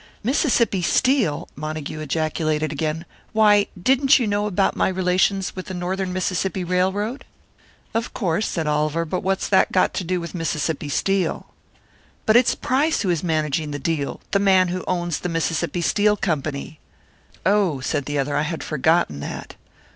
[0.23, 3.05] "Mississippi Steel!" Montague ejaculated again.
[3.33, 7.23] "Why, didn't you know about my relations with the Northern Mississippi Railroad?"
[7.93, 11.53] "Of course," said Oliver; "but what's that got to do with Mississippi Steel?"
[12.25, 16.17] "But it's Price who is managing the deal the man who owns the Mississippi Steel
[16.17, 16.79] Company!"
[17.45, 19.53] "Oh," said the other, "I had forgotten that."